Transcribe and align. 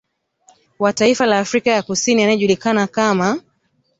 Wa 0.79 0.93
taifa 0.93 1.25
la 1.25 1.39
Afrika 1.39 1.71
ya 1.71 1.81
Kusini 1.83 2.23
anayejulikana 2.23 2.87
kama 2.87 3.39